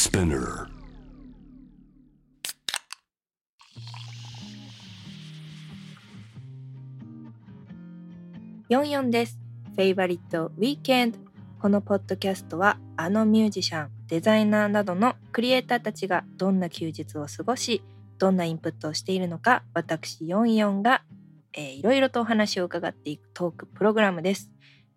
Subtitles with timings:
[0.00, 0.66] Spinner.
[9.10, 9.38] です。
[9.76, 11.18] フェイバリットウィーケンド。
[11.60, 17.82] このポッドキャストはあのミュージシャン、デザイナーなどのクリエイターたちがどんな休日を過ごし、
[18.16, 21.02] どんなインプットをしているのか、私44が、
[21.52, 24.50] えーいろいろとお話を伺っていくトークプログラムです。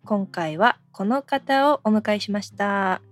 [0.06, 3.02] 今回はこの方をお迎えしました。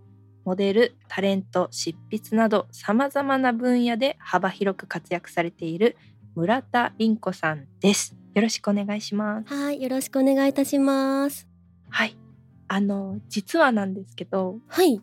[0.44, 5.96] モデル、タレント、執筆など様々な分野で幅広く活躍されている
[6.34, 8.16] 村田凛子さんです。
[8.34, 9.54] よろしくお願いします。
[9.54, 11.46] はい、よろしくお願いいたします。
[11.90, 12.16] はい。
[12.68, 15.00] あの、実はなんですけど、はい、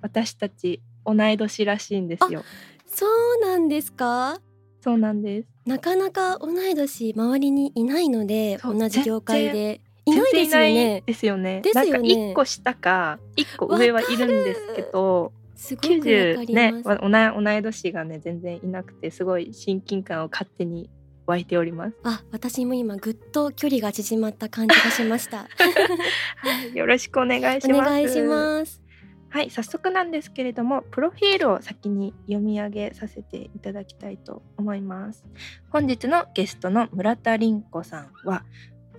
[0.00, 2.44] 私たち同い年らしいんですよ。
[2.86, 4.40] そうなんですか？
[4.80, 5.48] そうなんです。
[5.66, 9.80] なかなか同い年周りにいないので、同じ業界で
[10.12, 11.02] いないですよね。
[11.06, 11.60] ですよね。
[11.62, 20.88] ですよねなんか一個下か、一個上はいるんですけど、すごくわか90ね同い同い年がね、全然いなくて、すごい親近感を勝手に
[21.26, 21.96] 湧いております。
[22.04, 25.48] あ、私も今ぐっと距離が縮まった感じがしました。
[26.36, 27.90] はい、よろしくお願いしおます。
[27.90, 28.82] 願いします。
[29.30, 35.22] はい、早速なんですけれども、プロフィールを先に読み上げさせていただきたいと思います。
[35.68, 38.44] 本日のゲストの村田凛子さんは、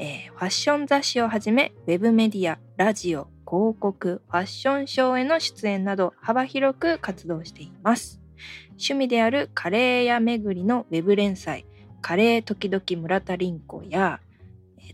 [0.02, 8.22] えーファッション雑誌をはじめ、ウェブメディア、ラジオ、広告、ファッションショーへの出演など幅広く活動しています。
[8.69, 11.66] 趣味であるカレー屋巡りのウェブ連載、
[12.02, 14.22] カレー時々村田凛子や、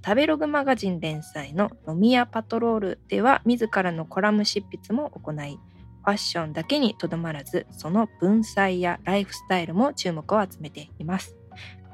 [0.03, 5.59] 食べログマガジン連載の飲み屋パトロールでは自らのコラム執筆も行い、
[6.03, 11.35] ファッションだけにとどまらず、その文才やライフスタイルも注目を集めています。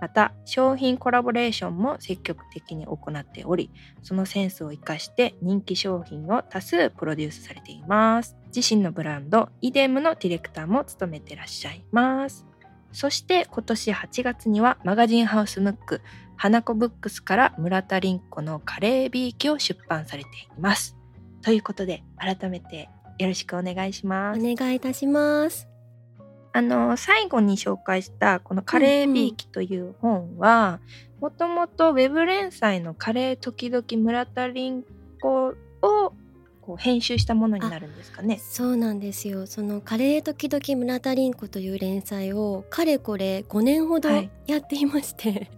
[0.01, 3.69] また、商品コラボレーションも積極的に行っており、
[4.01, 8.35] そのセンスを生かして人気商品を多数プロデュースされています。
[8.53, 12.47] 自身のブランド、イデムのディレクターも務めてらっしゃいます。
[12.91, 16.01] そして今年8月にはマガジンハウスムック、
[16.35, 20.97] 花子ブックスから村田凛子のカレービーキを出版されています。
[21.43, 22.89] ということで改めて
[23.19, 24.55] よろしくお願いしますお。
[24.55, 25.70] 願いいたします。
[26.53, 30.79] あの最後に紹介したこのカレービーキという本は
[31.21, 34.83] もともとウェブ連載のカレー時々村田凛
[35.21, 36.13] 子を
[36.61, 38.39] こう編集したものになるんですかね。
[38.39, 39.47] そうなんですよ。
[39.47, 45.49] そのカレー時々村田凛子という連載をかれこれ5年ほどはいやっていまして、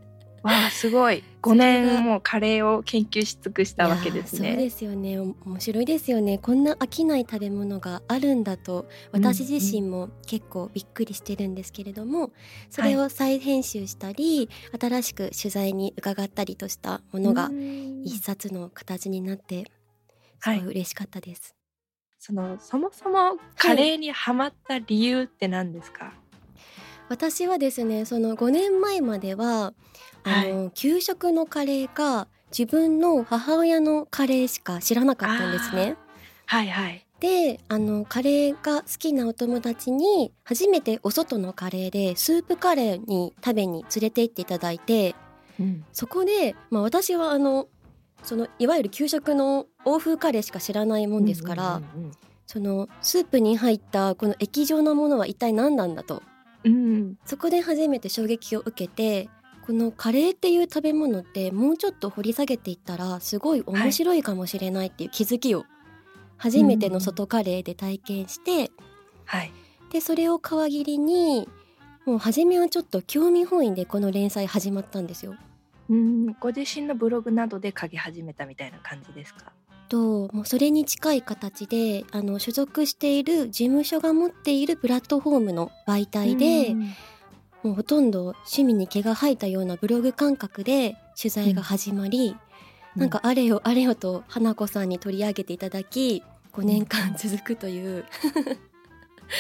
[0.44, 1.24] わあすごい。
[1.42, 4.50] 5それが年もカレーを研究し尽くしたわけですね。
[4.50, 5.20] そうですよね。
[5.20, 6.38] お面白いですよね。
[6.38, 12.32] こんな飽きない食べ物があるんだと私自身も結構びっくりしてるんですけれども、
[12.70, 14.50] それを再編集したり、
[14.80, 18.04] 新しく取材に伺ったりとしたものがうん。
[18.04, 19.66] 一冊の形になって
[20.42, 20.60] すはい。
[20.60, 21.56] ごい嬉しかったです、
[22.20, 26.14] そのそもそもカレーにハマった理由って何ですか、
[27.14, 29.74] 私はですねその5年前までは
[30.24, 35.96] あの、給食のカレーか自分の母親のカレーしか知らなかったんですね。
[36.48, 37.06] はいはい。
[37.20, 45.16] であのカレーが好きなお友達に初めてお外のカレーでスープカレーに食べに連れて行っていただいて
[45.60, 47.68] うんそこで、まあ、私はあの
[48.24, 52.12] そのいわゆる給食の欧風カレーしか知らないもんですから、うん
[52.46, 56.22] そのスープに入ったこの液状のものは一体何なんだと
[56.64, 59.30] うんうんそこで初めて衝撃を受けて
[59.66, 65.66] このカレーっていう食べ物ってもうちょっと掘り下げていったらすごい面白いかもしれないっていう気づきを
[66.38, 68.72] 初めての外カレーで体験して、
[69.26, 69.52] はい。
[69.92, 71.48] でそれを皮切りに
[72.06, 75.36] もう初めはちょっと興味本位でこの連載始まったんですよ。
[75.90, 79.54] うんご自身のブログなどで書き始めたみたいな感じですか？
[79.94, 86.80] ともうそれに近い形であの所属している事務所が持っているプラットフォームの媒体で、うん。
[87.62, 92.36] もうほとんど趣味に毛が生えたようなブログ感覚で取材が始まり、
[92.96, 98.04] なんかあれよあれよと花子さんに取り上げていただき5年間続くという、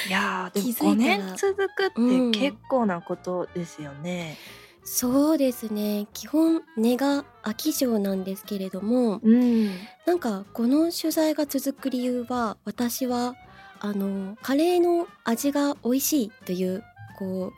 [0.07, 1.31] いやーでも気づ5いたら。
[1.31, 4.37] 年続くうんって結構なことですよね。
[4.85, 6.07] そうですね。
[6.13, 9.71] 基本根が飽き性なんですけれどもうん。
[10.05, 13.35] なんかこの取材が続く理由は私は
[13.79, 16.83] あのカレーの味が美味しいという
[17.17, 17.53] こう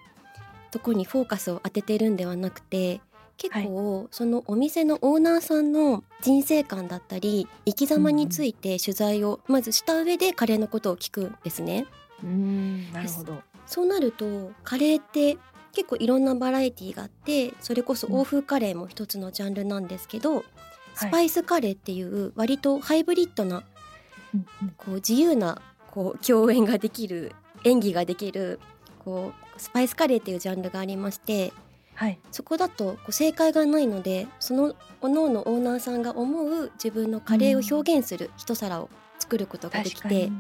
[0.71, 3.01] とこにフォーカスを当ててるんではなくて
[3.38, 11.86] 結構、そのお店のオーナーさんの人生観だったり生き様について取材をまずした上でカレーのことを聞くんですね。
[12.24, 13.41] うんなるほど。
[13.65, 15.38] そうなるとカレーって
[15.74, 20.45] 結構いろんなバラエティーがあってそれこそ欧風カレーも一つのジャンルなんですけど、
[20.95, 23.63] スパイスカレーっていう割とハイブリッドな
[24.33, 24.69] うんうん。
[24.77, 25.62] こう自由な
[25.92, 27.33] こう共演ができる
[27.63, 28.59] 演技ができる
[29.03, 31.53] こうスパイスカレーっていうジャンルがありまして
[31.94, 32.19] はい。
[32.31, 38.89] そこだとこう正解がないのでそのおのおのオーナーさんが思う自分のカレーを表現する一皿を
[39.19, 40.31] 作ることができて、確かに。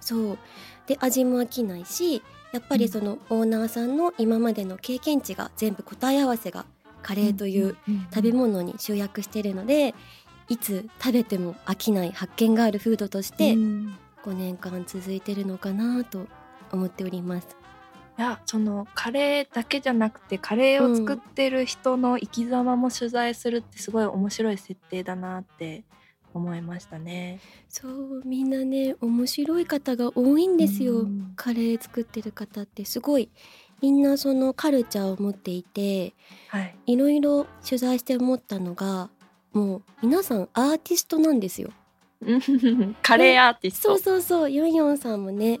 [0.00, 0.38] そう。
[0.86, 6.66] で味も飽きないしやっぱりそのオーナーさんの今までの経験値が全部答え合わせが
[7.04, 7.76] カレーという
[8.12, 9.94] 食べ物に集約してるので
[10.48, 16.26] いつ食べても飽きない発見があるフードとしてうん5年間続いてるのかなと
[16.72, 17.56] 思っております。
[18.16, 25.84] いやそのカレーだけじゃなくてカレーを作ってる人の生き様も取材するってすごい面白い設定だなって
[26.32, 27.40] 思いましたね。
[27.68, 33.28] そうみんなね面白い方が多いんですよ、うんカレー作ってる方ってすごい
[33.84, 36.14] みんなそのカルチャーを持っていて
[36.48, 39.10] はい、いろいろ取材して思ったのが
[39.52, 41.68] もう皆さんアーティストなんですよ。
[43.02, 43.88] カレーアーティスト。
[43.90, 44.50] そうそうそう。
[44.50, 45.60] ヨンヨンさんもね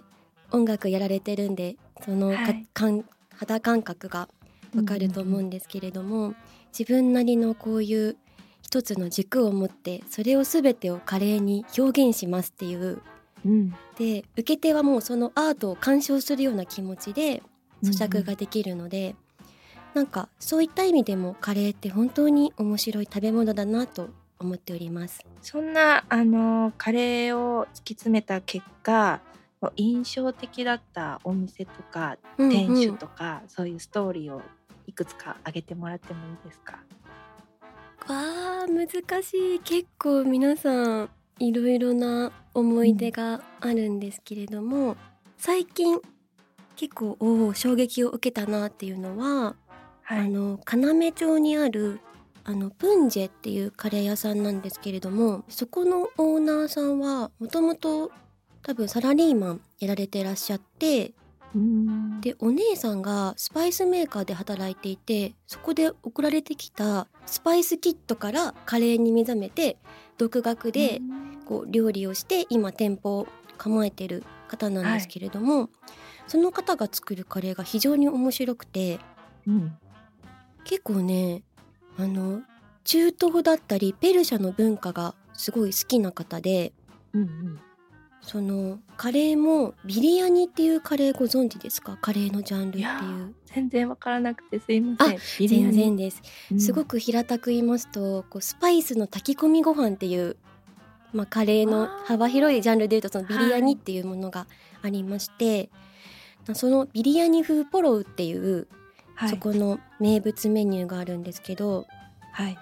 [0.52, 2.66] 音楽やられてるんでそのか、はい。
[2.72, 3.04] かん
[3.36, 4.30] 肌感覚が
[4.74, 6.34] わかると思うんですけれども、
[6.76, 8.16] 自分なりのこういう
[8.62, 13.02] 一つの軸を持ってそれを全てを華麗に表現しますっていう。
[13.44, 13.74] うん。
[13.98, 17.42] で受け手はもうそのアートを鑑賞するような気持ちで
[17.84, 19.14] 咀嚼ができるので、
[19.94, 24.08] なんかそういった意味でもカレーって本当に面白い食べ物だなと
[24.40, 25.24] 思っております。
[25.42, 29.20] そんなあのカレーを突き詰めた結果
[29.76, 32.52] 印象的だったお店とかうんうん。
[32.52, 34.42] 店主とか、そういうストーリーを
[34.86, 36.80] いくつか挙げてもらってもいいですか？
[38.06, 38.88] わあ難
[39.22, 39.60] しい。
[39.60, 41.08] 結構皆さん
[41.38, 44.96] いろいろな思い出があるんですけれども、
[45.38, 45.98] 最近
[46.76, 49.54] 結構おー衝撃を受けたなっていうのは、
[50.02, 52.00] はあの要町にある
[52.44, 58.12] あのプンジェっていうカレー屋さんなんですけれどもそこのオーナーさんはもともと
[58.62, 61.12] 多分サラリーマンやられてらっしゃって
[61.54, 62.20] うん。
[62.20, 69.78] でお姉さんがスパイスメーカーで働いていてそこで送られてきたスパイスキットからカレーに目覚めて
[70.18, 71.00] 独学で
[71.46, 75.70] こう料理をして今店舗を構えてる方なんですけれども、
[76.26, 78.98] その方が作るカレーが非常に面白くて
[79.46, 79.76] うん。
[80.64, 81.42] 結構ね
[81.98, 82.42] あの
[82.84, 86.72] 中東だったりペルシャの文化がすごい好きな方で
[87.12, 87.60] うんうん。
[88.26, 91.98] そのカレーもビリヤニっていうカレーご存知ですか？
[92.00, 93.34] カレーのジャンルっていう。
[93.44, 95.18] 全然わからなくてすいません。
[95.38, 96.22] ビリヤ全ニ然です。
[96.50, 96.58] うん。
[96.58, 100.38] すごく平たく言いますとこうスパイスの炊き込みご飯っていう、
[101.14, 104.46] まあ、カレーの幅広いジャンルでいうとそのビリヤニっていうものが
[104.82, 105.70] ありまして、
[106.52, 108.66] そのビリヤニ風ポロウっていう、
[109.14, 111.86] はいそこの名物メニューがあるんですけど
[112.32, 112.58] はい。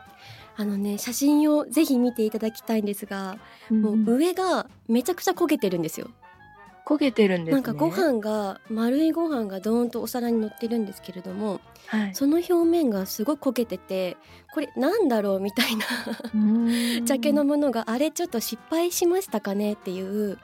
[0.54, 3.38] あのね写真をぜひ見ていただきたいんですが、
[3.70, 6.10] もう上がめちゃくちゃ焦げてるんですよ。
[6.94, 7.60] 焦げてるんですね。
[7.60, 12.14] なんかご飯が丸いご飯がドーンとお皿に乗ってるんですけれどもはい。
[12.14, 14.16] その表面がすごい焦げてて
[14.54, 15.86] これなんだろうみたいな
[16.34, 16.66] うん
[17.04, 20.38] ジャケのものがあれちょっと失敗しましたかねっていう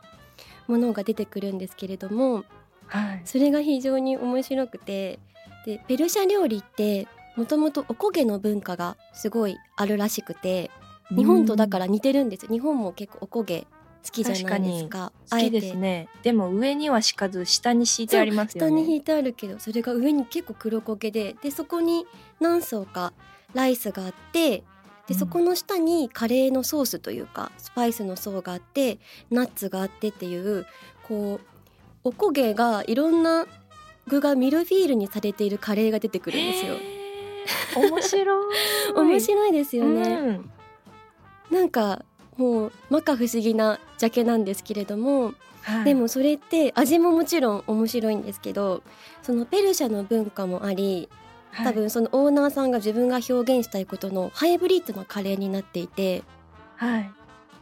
[0.66, 2.44] ものが出てくるんですけれども
[2.86, 3.22] はい。
[3.24, 5.18] それが非常に面白くて
[5.66, 7.06] でペルシャ料理って
[7.36, 10.70] もともとおこげの文化がすごいあるらしくて
[11.10, 13.66] 日本とだから似てるんです日本も結構おこげ
[14.04, 16.08] 好きじゃないですか好きですね。
[16.22, 18.70] でも上には敷かず下に敷いてありますよね。
[18.70, 22.06] 下に引いてあるけどそれが上に結構黒焦げででそこに
[22.40, 23.12] 何層か
[23.54, 24.64] ライスがあってうん
[25.08, 28.98] でそこの下にカレーのソースというかスパイスの層があって
[29.30, 30.66] ナッツがあってっていう
[31.02, 31.46] こう
[32.04, 33.46] おこげがいろんな
[34.06, 36.74] 具がミルフィールにされているカレーが出てくるんですよ。
[37.76, 38.46] 面白い。
[38.94, 40.50] 面白いですよね、うん
[41.50, 42.04] なんか
[42.38, 45.84] もう摩訶不思議なジャケなんですけれども、はい。
[45.84, 48.82] でもそれって味ももちろん面白いんですけど
[49.22, 51.10] そのペルシャの文化もあり
[51.64, 56.22] 多分そのオーナーさんが自分が表現したいことのハイブリッドなカレーになっていて
[56.76, 57.10] はい、はい。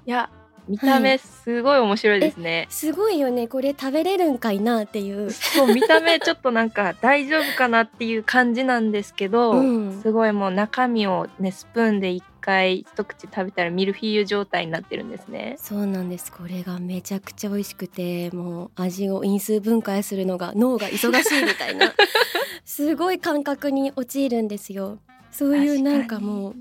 [0.06, 0.30] いや
[0.68, 2.66] 見た目すごい面白いですね。
[2.70, 3.46] すごいよね。
[3.46, 10.02] これ食べれるんかいなっていう、そう見た目ちょっとなんか大丈夫かなっていう感じなんですけど、うん。
[10.02, 15.56] すごいもう中身をねスプーンで一回一口食べたらミルフィーユ状態になってるんですね。
[15.58, 16.30] そうなんです。
[16.32, 21.92] これがめちゃくちゃ美味しくてもう味を因数分解するのが脳が忙しいみたいな。
[22.64, 24.98] すごい感覚に陥るんですよ。
[25.32, 26.54] そういうなんかもう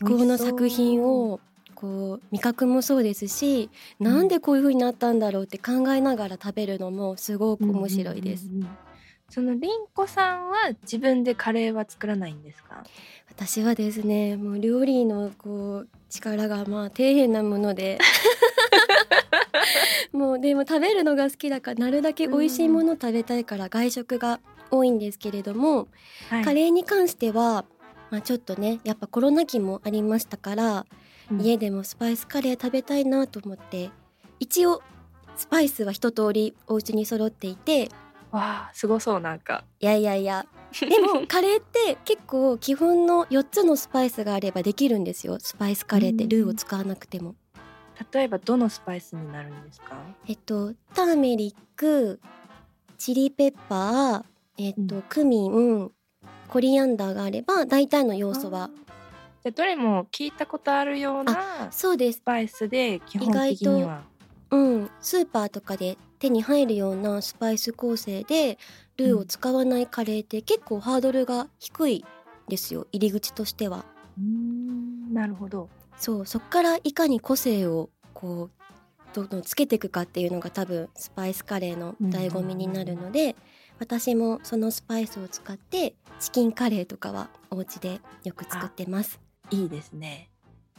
[0.00, 1.38] 思考の作品を
[1.74, 3.68] こう味覚もそうですし、
[4.00, 8.46] んなんでこういう風になったんだろうって考えながら食べるのもすごく面白いです。
[8.46, 8.83] うんうんうんうん
[9.34, 12.84] そのりんこさんは自分でカレーは作らないんですか？
[13.28, 17.98] 私はですねもう料理のこう力がまあ底辺なもので。
[20.12, 24.38] もうででも食べるのが好きだからなるだけ美味しいもの食べたいから外食が
[24.70, 25.88] 多いんですけれども、
[26.30, 26.44] はい。
[26.44, 27.64] カレーに関しては、
[28.10, 30.86] まあ、ちょっとねやっぱコロナ期もありましたから、
[31.32, 31.40] うん。
[31.40, 33.90] 家でもスパイスカレー食べたいなと思って
[34.38, 34.80] 一応
[35.36, 37.88] スパイスは一通りお家に揃っていて
[38.34, 39.64] わあすごそうなんか。
[39.80, 40.44] いやいやいや。
[40.80, 45.38] でも カレーって結構基本の4つのスパイスがあればできるんですよ。
[45.38, 46.30] スパイスカレーってうん。
[46.30, 47.36] ルーを使わなくても。
[48.12, 49.96] 例えばどのスパイスになるんですか？
[50.26, 52.20] えっとターメリック
[52.98, 54.24] チリペッパー
[54.58, 55.02] えっと、うん。
[55.08, 55.92] クミン
[56.48, 58.70] コリアンダーがあれば大体の要素は。
[59.44, 62.20] でどれも聞いたことあるようなスそうです。
[62.20, 64.02] パイスで基本的には。
[64.50, 68.58] うんスーパーとかで手に入るようなスパイス構成で
[68.96, 72.04] ルーを使わないカレーって結構ハードルが低い
[72.48, 73.84] ですよ入り口としては。
[74.18, 75.68] うーんなるほど。
[75.98, 78.50] そうそっからいかに個性をこう
[79.12, 83.36] どんどんつけていくかっていうのが多分スパイスカレーの醍醐味になるので、
[83.78, 89.20] 私もそのスパイスを使ってチキンカレーとかはお家でよく作ってます。
[89.50, 90.30] いいですね。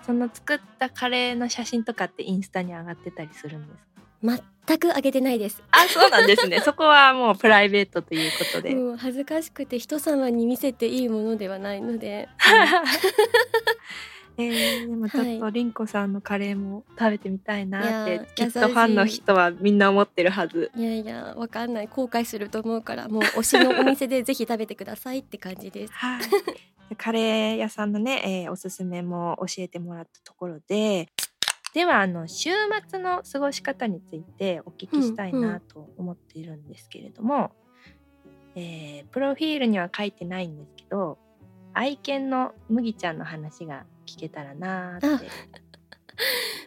[0.05, 3.94] その作ったカレーの写真とかってインスタに上がってたりするんですか？
[4.25, 5.61] 全くあげてないです。
[5.71, 6.59] あそうなんですね。
[6.65, 12.27] そこはもうプライベートということで、もう恥ずかしくて人様に見せていいものではないので、
[14.37, 18.17] えー、でもちょっとりんこさんのカレーも食べてみたいなってい。
[18.17, 20.71] やきっとファンの人はみんな思ってるはず。
[20.75, 21.87] いやいやわかんない。
[21.87, 25.93] 後悔すると思うからもう推しのお店でぜひ食べてくださいって感じです。
[25.93, 26.21] はい。
[26.97, 31.09] カレー屋さんのね、えーおすすめも教えてもらったところで
[31.75, 32.51] ではあの週
[32.89, 37.51] 末の過ごし方についてお聞きしたいうんうなんと思っているんですけれども、
[38.55, 41.17] えープロフィールには書いてないんですけど
[41.73, 45.27] 愛犬の麦ちゃんの話が聞けたらなーって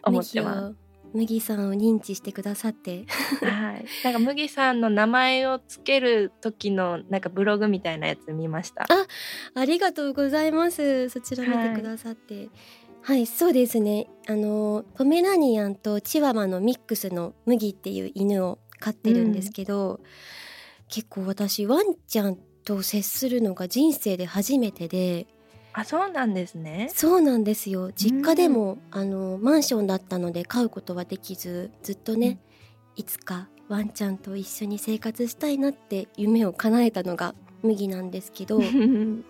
[0.03, 0.75] 思ってます。
[1.11, 3.07] 麦さんを認知してくださって
[3.41, 8.85] はい、なんか麦さんの名前をつける時のなんかブログみたいなやつ見ました。
[9.55, 12.49] ありがとうございますそちら見てくださってはい、
[13.25, 14.07] そうですね。
[14.27, 19.99] あのポメラニアンとチワワのミックスの麦っていう犬を飼ってるんですけど、
[20.87, 25.27] 結構私ワンちゃんと接するのが人生で初めてで。
[25.73, 26.89] あ、そうなんですね。
[26.93, 27.91] そうなんですよ。
[27.93, 32.39] 実家でも、あのマンションだったので飼うことはできずずっとね、
[32.95, 38.57] いつかワンちゃんと一緒に生活したいなって夢を叶えたのが麦なんですけど。
[38.57, 39.23] うん、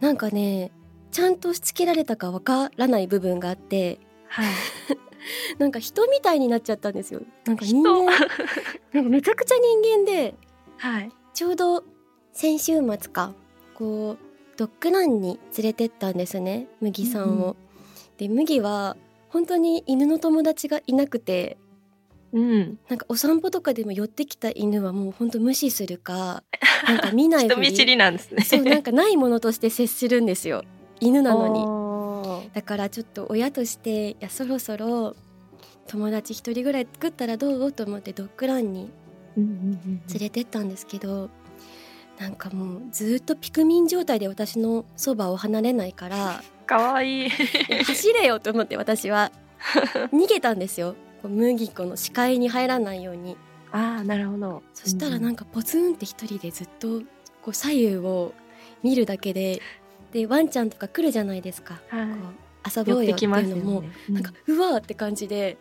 [0.00, 0.70] なんかね
[1.10, 3.98] ちゃんとしつけられたかわからない部分があって
[4.28, 4.52] はい。
[5.58, 8.04] なんか人みたいになっちゃったんですよなんか人人？
[8.04, 8.12] 間
[8.92, 10.34] なんかめちゃくちゃ人間で
[10.76, 11.10] はい。
[11.34, 11.84] ちょうど
[12.32, 13.34] 先週末か
[13.74, 14.18] こう
[14.56, 17.52] ドッグランに連れてったんですね麦さんを。
[17.52, 17.68] うん
[18.18, 18.96] で麦は
[19.28, 21.56] 本当に犬の友達がいなくて
[22.32, 22.78] うん。
[22.88, 26.42] なんかお散歩とかでも寄ってきた犬はもう本当無視するか
[26.88, 28.42] なんか見ない 人見知りなんですね。
[28.42, 30.64] そうなんかないものとして接するんですよ
[31.00, 32.44] 犬なのに。
[32.44, 32.50] に。
[32.52, 35.14] だからちょっと親としていやそろそろ
[35.86, 37.72] 友達一人ぐらい作ったらどう？
[37.72, 38.90] と思ってドッグランに
[39.36, 41.30] 連れてったんですけど、
[42.18, 47.28] なんかもうずっとピクミン状態で私のそばを離れないからかわいい。
[47.30, 49.32] 走れよと思って私は
[50.12, 53.36] 逃げたんですよ麦子の視界に入らないように
[53.72, 54.62] ああ、なるほど。
[54.74, 57.00] そしたらなんかポツンって一人でずっと
[57.42, 58.34] こう左右を
[58.82, 59.60] 見るだけで
[60.12, 62.14] でワンちゃんとか来るじゃないですか、か、はいこ。
[62.14, 62.18] う
[62.68, 63.90] 遊ぼうよっていうのも、ね。
[64.08, 65.56] なんかうわーって感じで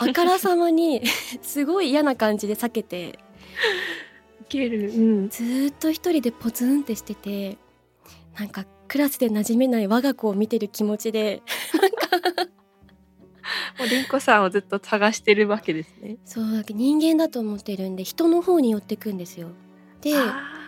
[0.00, 1.02] あからさまに
[1.42, 3.18] すごい嫌な感じで避けて
[4.40, 4.90] いける。
[4.90, 5.28] うん。
[5.28, 7.58] ずーっと一人でポツンってしてて
[8.38, 11.42] なんかクラスで馴染めない我が子を見てる気持ちで
[13.78, 16.16] もうりんこさんをずっと探してるわけですね。
[16.24, 19.48] そう人間だと思ってるんで人の方に寄ってくんですよ。
[20.00, 20.12] で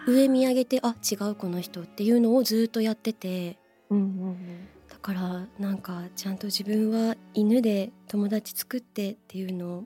[0.06, 3.58] 上見上げてあ違うこの人っていうのをずーっとやってて
[3.90, 4.68] うんうんうん。
[4.88, 9.84] だからなんかちゃんと自分は犬で友達作ってっていうのを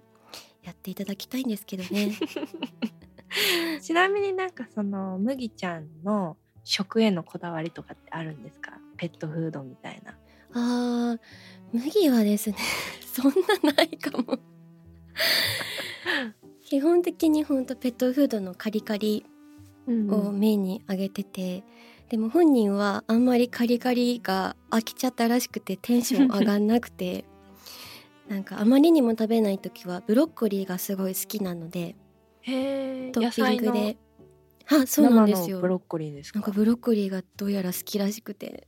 [0.63, 2.13] やっていただきたいんですけどね。
[3.81, 8.73] ちなみになんかその麦ちゃんの食へのこだわりとかってあるんですか？
[8.97, 10.17] ペットフードみたいな。
[10.53, 11.21] あー
[11.73, 12.57] 麦はですね
[13.05, 13.33] そん
[13.63, 14.39] なないかも
[16.63, 19.38] 基本的にほんとペットフードのカリカリうん
[20.11, 21.65] をメインに挙げてて、
[22.09, 27.25] でも本人はあんまりカリカリが飽きちゃったらしくてテンション上がんなくて
[28.29, 31.97] なんかあまりにも食べない時はブロッコリーがすごい好きなので。
[32.45, 33.97] トッピングで。
[34.71, 35.61] あそうなんですよ。
[35.61, 36.39] ブロッコリーですか？
[36.39, 38.67] なんかブロッコリーがどうやら好きらしくて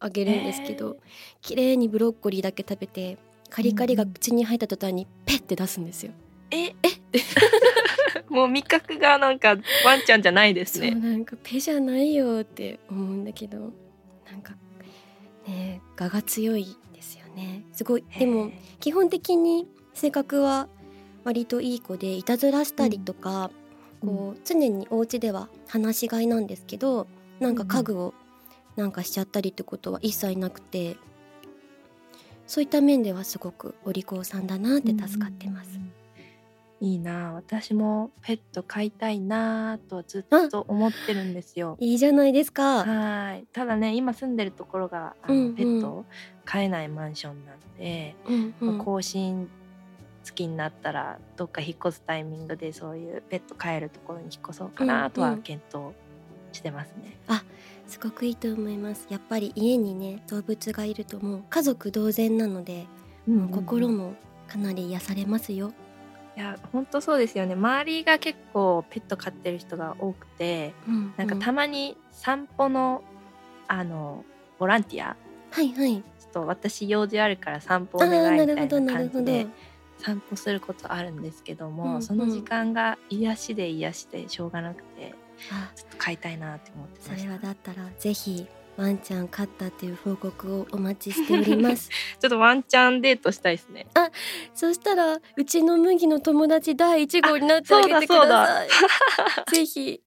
[0.00, 0.98] あげるんですけど、
[1.42, 3.18] 綺麗にブロッコリーだけ食べて
[3.50, 6.12] カリカリが口に入った途端にペッて出すんですよ。
[6.50, 6.74] ええ？
[7.12, 7.18] え？
[8.28, 9.50] もう味覚がなんか
[9.84, 13.72] ワンちゃんじゃないですそうねなんかペじゃないよって思うんだけど
[14.30, 14.54] なんか
[15.46, 17.64] ね我が強いですよね。
[17.72, 18.50] すごいでも
[18.80, 20.68] 基本的に性格は
[21.24, 23.64] 割といい子でいたずらしたりとか、うん。
[24.06, 27.06] こう常にお家では話し飼いなんですけど
[27.40, 28.12] なんか家具を
[28.76, 30.98] なんかしちゃったりってことは一切なくて
[32.46, 35.80] そういった面ではすごくお利口さんだなって助かってます。
[36.80, 42.84] いいなあ私もペット飼いたいなあとずっと思ってるんですよいいじゃないですか。
[42.84, 46.04] はいただね今住んでるところがあの、うんうんペットを
[46.44, 49.48] 飼えないマンションなんで、うんうんまあ更新
[50.22, 55.94] 月になったらどっか引っ越すタイミングでそういうペット飼えるところに引っ越そうかなとはうんうん検討
[56.52, 57.18] してますね。
[57.86, 59.06] すごくいいと思います。
[59.10, 62.86] やっぱり家にね動物がいるともう家族同然なので、
[63.26, 64.14] もう心も
[64.48, 65.72] かなり癒されますよ。
[66.36, 67.54] いや本当そうですよね。
[67.54, 73.02] 周りが結構ペット飼ってる人が多くてうんなんかたまに散歩の
[73.68, 74.24] あの
[74.58, 75.16] ボランティア
[75.50, 76.02] はいはい。
[76.18, 78.92] ちょっと私用事あるから散歩お願いみたいな。
[78.92, 79.46] 感じで
[79.98, 85.14] 散歩することあるんですけども、うんうんその時間が癒しで癒してしょうがなくて
[85.52, 87.28] あちょっと飼いたいなって思ってそました。
[87.28, 91.90] れはだったらぜひワンちゃん飼ったという報告をお待ちしております。
[92.20, 93.86] ちょっとワンチャンデートしたいですね
[94.54, 99.54] そしたらうちの麦の友達第一号になってあげてくそうだださい。
[99.54, 100.02] ぜひ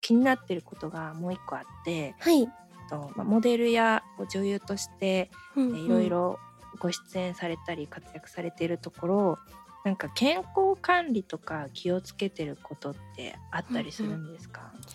[0.00, 2.48] 気になってることがもう一個あってはい。
[2.90, 6.38] と、まあ、モデルや女優としてうんうんいろいろ
[6.78, 9.38] ご出演されたり活躍されているところ
[9.84, 14.94] なんか健康管理とか気をつけてることってあったりするんですか、そ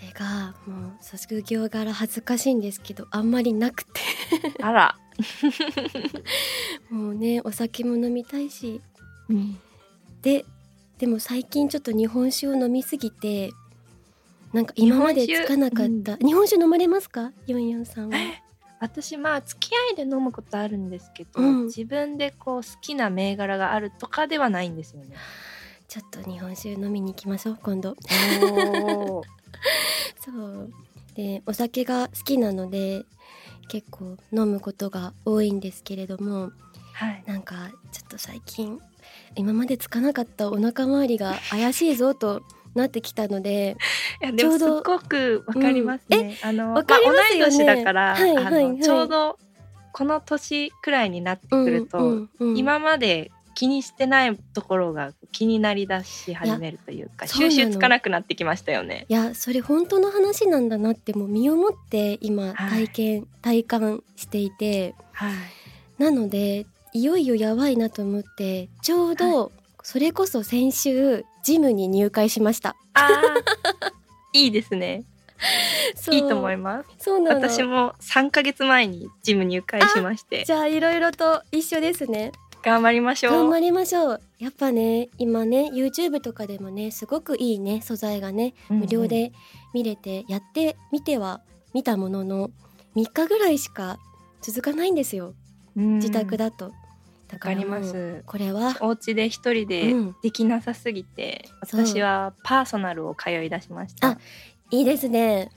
[0.00, 4.00] れがもう卒業柄恥ずかしいんですけどあんまりなくて。
[4.62, 4.96] あら、
[6.90, 8.80] もうねお酒も飲みたいし。
[10.22, 10.44] で
[10.98, 13.52] でも最近ちょっと日本酒を飲みすぎて
[14.52, 16.16] なんか今までつかなかった。
[16.16, 17.32] 日本酒,、飲まれますか？
[17.46, 18.18] ヨンヨンさんは。
[18.18, 18.42] え
[18.80, 21.64] 私まあ付き合いで飲むことあるんですけど、うん。
[21.66, 25.14] 自分でこう好きな銘柄があるとかではないんですよね。
[25.86, 27.96] ちょっと日本酒飲みに行きましょう今度
[30.24, 30.72] そう。
[31.14, 33.04] でお酒が好きなので
[33.68, 36.52] 結構飲むことが多いんですけれども
[37.00, 38.78] はい、なんかちょっと最近
[39.34, 42.42] 今までつかなかったお腹周りが怪しいぞと
[42.74, 43.78] なってきたので
[44.36, 46.36] ちょうどっごくわかりますね。
[46.42, 48.64] あのわかりまあ同い年だから、はいはいはい。
[48.64, 49.38] あのちょうど
[49.92, 52.58] この年くらいになってくると、うんうんうん。
[52.58, 59.04] 今まで気にしてないところが気になりだし始めるというか収集つかなくなってきましたよね。
[59.10, 62.86] いやそれ本当の話なんだなってもう身をもって今はい。
[62.86, 64.94] 体験、体感していて。
[65.12, 65.32] はい、
[66.02, 72.76] なのでいよいよやばいなと思ってちょうどそれこそ先週ジムに入会しました。
[72.94, 73.92] あー。
[74.32, 75.04] いいですね。
[76.10, 76.88] いいと思います。
[77.04, 77.46] そうなの。
[77.46, 80.44] 私も3ヶ月前にジム入会しまして。
[80.46, 83.32] じゃあいろいろと一緒ですね頑張りましょう。
[83.32, 84.20] 頑張りましょう。
[84.38, 89.32] やっぱね今ね YouTube とかでもねすごくいいね素材がね無料で
[89.74, 91.42] 見れてやってみては
[91.72, 92.50] 見たものの
[92.96, 93.98] 3日ぐらいしか
[94.40, 95.34] 続かないんですよ。
[95.76, 96.50] 自宅だ。
[96.50, 96.70] だと、
[97.28, 98.22] だわかります。
[98.26, 100.16] これはお家で一人でうん。
[100.22, 101.86] できなさすぎて、そう。
[101.86, 104.08] 私はパーソナルを通い出しました。
[104.08, 104.18] あ。
[104.70, 105.50] いいですね。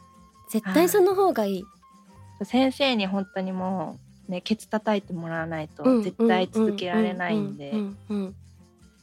[0.50, 1.66] 絶対その方がいい、
[2.44, 7.74] 先生に本当にもうねケツ叩いてもらわないとうん絶対続けられないんで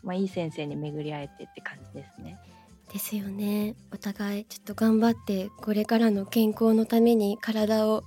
[0.03, 2.38] まあいい先生に巡り会えてって感じですね。
[2.93, 3.77] ですよね。
[3.93, 8.03] お互いちょっと頑張ってこれからの健康のために体を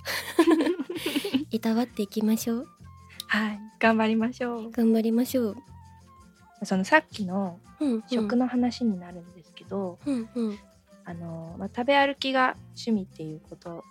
[1.50, 2.68] いたわっていきましょう。
[3.28, 4.70] はい、頑張りましょう。
[4.70, 5.56] 頑張りましょう、
[6.64, 7.58] そのさっきの
[8.10, 10.58] 食の話になるんですけど、うんうん。
[11.06, 13.82] あのまあ、食べ歩きが趣味っていうことなん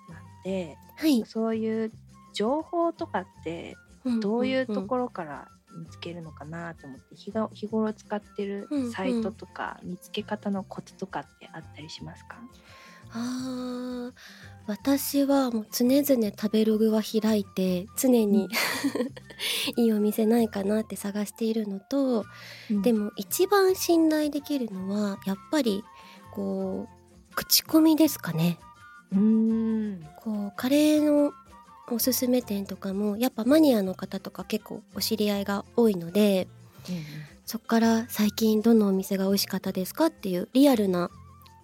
[0.43, 1.91] で、はい、そういう
[2.34, 3.76] 情報とかって
[4.10, 8.91] んどういうとろころから見つけるのかなと思って、日が日頃使ってるうんうん。
[8.91, 12.38] サイトとか見つけ方のコツとかってあったりしますか？
[13.15, 14.13] あー
[14.65, 18.50] 私はもう常々食べログは開いて常に、
[19.76, 22.26] いいお店ないかなって探しているのと、
[22.82, 25.84] でも、も一番信頼できるのはやっぱり
[26.32, 26.88] こ
[27.32, 28.58] う口コミですかね。
[29.12, 31.34] うーん、こうカレーの
[31.91, 36.48] おすすめ店とかもやっぱマニアの方とか結構お知り合いが多いので
[37.46, 41.10] そっから最近どのお店が美味しかったですかっていうリアルな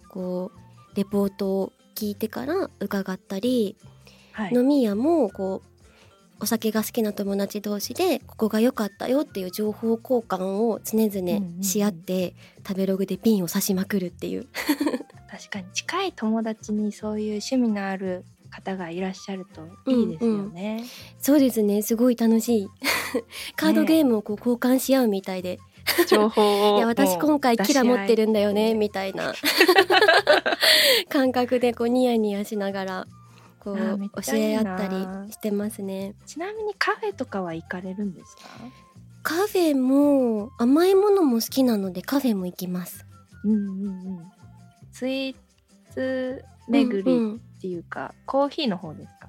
[0.08, 0.52] こ
[0.92, 3.76] うレポートを聞いてから伺ったり、
[4.32, 5.70] はい、飲み屋もこう
[6.42, 12.34] お酒が好きな友達同士でここが良かったよっていう情報交換を常々し合って、
[12.66, 14.46] 食べログでピンを刺しまくるっていう。
[15.30, 15.66] 確かに。
[15.74, 20.84] 近い友達にそういう趣味のある方がいらっしゃるといいですよね。
[21.18, 21.82] そうですね。
[21.82, 22.68] すごい楽しい。
[23.56, 25.58] カードゲームをこう交換し合うみたいで、
[26.08, 28.24] 情報を いや私今回キラ持ってる。
[28.26, 29.32] るんだよねみたいな。
[31.08, 33.06] 感覚でこうニヤニヤしながら
[33.58, 33.76] こう
[34.22, 34.88] 教え合った
[35.26, 36.14] りしてますね。
[36.26, 38.42] ちなみにカフェとかは行かれるんですか？
[39.22, 43.04] カフェも甘いものも好きなのでカフェも行きます。
[43.44, 44.20] うんうんうん。
[44.92, 45.36] スイー
[45.92, 47.10] ツ巡り。
[47.10, 49.28] うんうんっていうか、コーヒーの方ですか？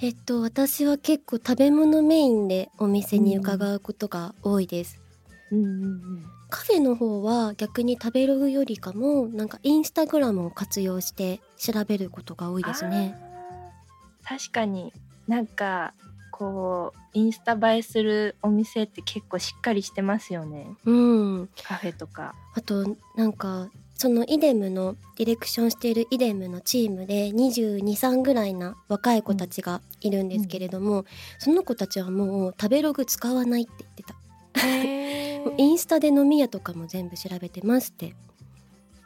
[0.00, 4.98] えっと私は結構食べ物メインでお店に伺うことが多いです、
[5.52, 6.24] うんうんうん。
[6.48, 13.14] カフェの方は逆に食べログよりかもなんかインスタグラムを活用して調べることが多いですね。
[14.24, 14.90] 確かに
[15.26, 15.92] なんか
[16.30, 20.68] こうインスタ映えするお店って結構しっかりしてますよね。
[20.86, 21.48] うん。
[21.62, 22.34] カフェとか。
[22.54, 31.04] あとなんかそのイデムのディレクションしているイデムのチームで223ぐらいな若い子たちがいるんですけれども、
[31.40, 34.14] その子たちはもう食べログ使わないって言ってた。
[35.58, 38.14] インスタで飲み屋とかも全部調べてますって。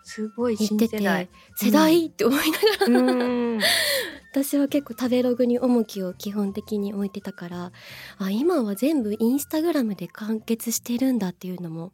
[0.04, 3.60] すごい言ってて新世代って思いながら、うん。
[4.30, 7.72] 私は結構食べログに重きを基本的に置いてたから
[8.16, 11.92] あ今は全部インスタグラムで完結してるんだっていうのも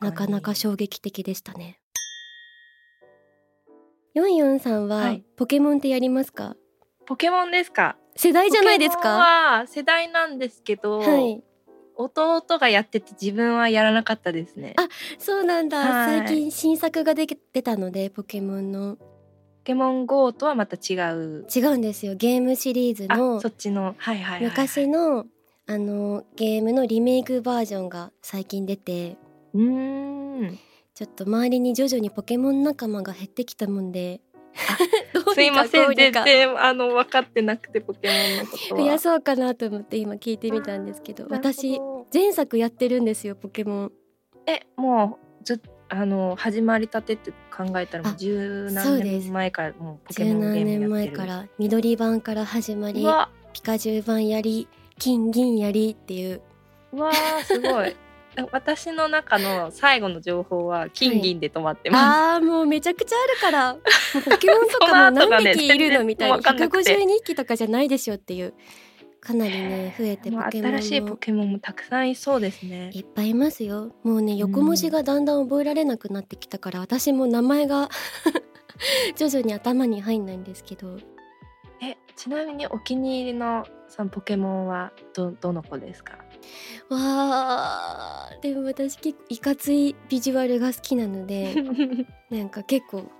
[0.00, 1.78] なかなか衝撃的でしたね。
[4.18, 5.22] ヨンヨンさんは、はい。
[5.36, 6.56] ポケモンってやりますか？
[7.06, 7.96] ポケモンですか？
[8.16, 11.40] 世代じゃないですポケモンかは世代なんですけど、はい。
[11.94, 14.74] 弟がやってて自分はやらなかったですね。
[14.76, 14.88] あ
[15.20, 16.18] そうなんだ、はい。
[16.18, 18.96] 最近新作が出てたのでポケモンの。
[18.96, 19.04] ポ
[19.62, 21.46] ケモン GO とはまた違う。
[21.54, 22.16] 違うんですよ。
[22.16, 25.26] ゲームシリーズあのそっちのはいはいはい、はい、昔の
[25.68, 29.16] あのゲームのリメイクバージョンが最近出て。
[29.54, 30.58] うーん
[30.98, 34.20] ちょっと周りに徐々にポケモン仲間が減ってきたもんで。
[35.32, 35.94] すいません。
[35.94, 38.80] 全然あの分かってなくてポケモンのことは。
[38.80, 41.28] 増やそうかなと思って今聞いてみたんですけど。
[41.30, 42.08] 私ど。
[42.12, 43.92] 前作やってるんですよポケモン。
[44.48, 53.06] えもうずっあの始まりたてって考えたらもうあ十何年前からもうポケ十モンゲームやってる何年前から緑版から始まり
[53.52, 54.66] ピカジュウ版やり
[54.98, 56.40] 金銀やりっていう。
[56.92, 57.94] うわーすごい
[58.52, 63.76] 私の中の最後の情報は金銀で止まってまあーもうめちゃくちゃあるから。
[64.24, 66.36] ポケモンとかも 何匹いるのみたいな。
[66.36, 68.54] 全然わかんなくて152匹とかじゃないでしょっていう
[69.20, 72.90] かなりね増えてポケモン新しいポもケモンもたくさんいそうですね。
[72.92, 73.92] いっぱいいますよ。
[74.04, 77.88] もうね横文字がだんだん覚えられなくなってきたから私も名前が
[79.16, 80.96] 徐々に頭に入んないんですけど。
[81.80, 86.18] えちなみにお気に入りのそのポケモンはどどの子ですか？
[86.88, 88.42] わー。
[88.42, 91.54] でも私結構いかついビジュアルが好きなので
[92.30, 93.10] なんか結構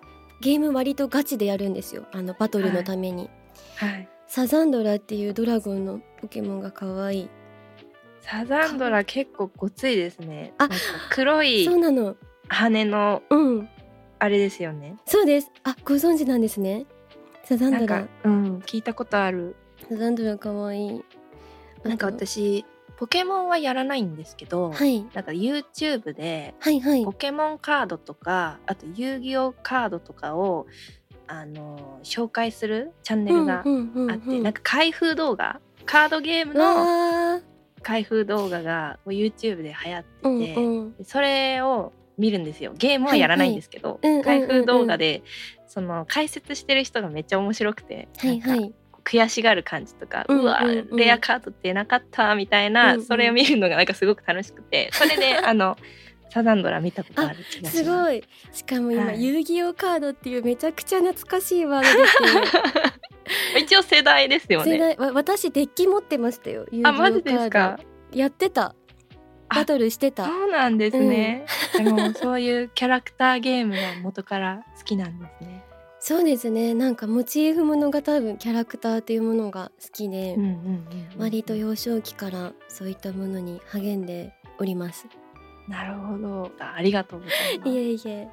[0.41, 2.07] ゲーム割とガチでやるんですよ。
[2.13, 3.29] あのバトルのために、
[3.77, 4.09] はい。
[4.29, 7.29] サザンドラっていうドラゴンのポケモンが可愛い。
[8.21, 10.55] サザンドラ結構ごついですね。
[10.59, 10.69] あ
[11.11, 12.17] 黒いそうなの。
[12.49, 13.69] 羽のうん。
[14.21, 14.97] あれですよね。
[15.07, 15.51] そうです。
[15.65, 16.87] あご存知なんですね。
[17.45, 18.01] サザンドラ。
[18.01, 19.57] なんかうん聞いたことある。
[19.89, 21.05] サザンドラ可愛い。
[21.83, 22.65] なんか私
[22.99, 25.03] ポケモンはやらないんですけど、はい。
[25.15, 27.05] なんか YouTube ではいはい。
[27.05, 30.67] ポケモンカードとかあと遊戯王カードとかを
[31.29, 34.11] あの紹介するチャンネルがうんうんうんうん。
[34.11, 37.41] あって、なんか開封動画カードゲームの
[37.83, 40.95] 開封動画が YouTube で流行ってて、うんうん。
[41.05, 42.73] それを見るんですよ。
[42.77, 44.39] ゲームはやらないんですけど、はいはい。
[44.39, 44.59] うんうんうんうん。
[44.59, 45.23] 開封動画で
[45.69, 48.75] その解説してる人がめっちゃ面白くて、はいはい
[49.09, 55.77] 悔しがる感じとか、ううんわうんうんレアカード出なかったみたいな、うんうんそれを見るのがなんかすごく楽しくて それであの
[56.31, 57.77] サザンドラ見たことある気がします。
[57.79, 62.17] すごいしかも今、はい遊戯王カードっていうめちゃくちゃ懐かしいワードです
[63.65, 64.79] 一応世代ですよよ世ね。
[64.79, 67.81] 代わ私デッキ持ってましたよ遊戯王カーですか
[68.13, 68.19] ド。
[68.19, 68.75] やってた
[69.51, 71.47] あバトルしてたそうなんですね。
[71.77, 75.65] でもそういうキャラクターゲームが元から好きなんですね。
[76.01, 85.09] そうですねなんかモチーフものが多分キャラクターっていうものが好きで、うんうんうんうん割と幼少期からそういったものに励んでおります
[85.69, 86.51] なるほど。
[86.59, 87.71] あありがとうございます。
[87.71, 88.29] いえいえ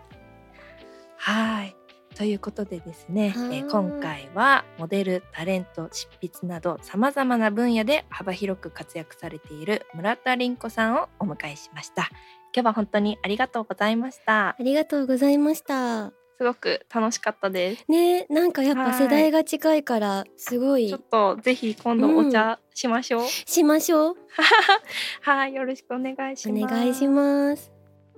[1.17, 1.75] はい。
[2.15, 12.09] ということでですね、え今回はモデル、タレント、執筆などさまざまな分野で幅広く活躍されている村田凛子さんをお迎えしました。
[12.53, 14.55] 今日は本当にありがとうございましたあ。
[14.59, 17.85] りがとうございましたすごく楽しかったです。
[17.87, 23.27] ねなんかやっぱ世代が近いからすごいちょっとぜひ今度お茶しましょう。
[23.27, 24.15] しましょう
[25.21, 26.73] はい、よろしくお願いしおます。
[26.75, 27.71] 願いします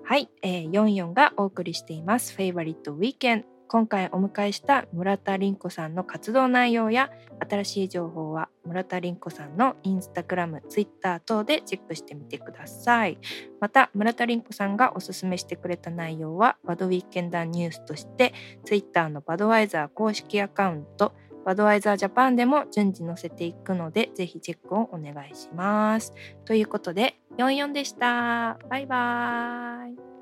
[0.04, 2.34] はい、えー、44がお送りしています。
[2.34, 7.10] フェイバリットウィーケン今回お迎えした村田凛子さんの活動内容や
[7.50, 13.18] 新しい情報は村田凛子さんのインスタグラム、ツイッター等でチェックしてみてください。
[13.60, 18.34] また村田凛子さんがおすすめしてくれた内容はバドウィーケンダーニュースとして
[18.66, 21.14] ツイッターのバドワイザー公式アカウント
[21.46, 26.14] バドワイザージャパンでも順次載せていくのでぜひチェックをお願いします。
[26.46, 28.58] ということで44でした。
[28.70, 30.17] バイバーイ。